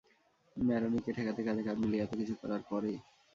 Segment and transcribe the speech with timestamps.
[0.57, 2.91] ম্যারোনিকে ঠেকাতে কাঁধে কাঁধ মিলিয়ে এতকিছু করার পরে?